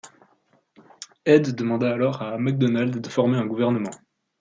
[1.27, 3.91] Head demanda alors à Macdonald de former un gouvernement.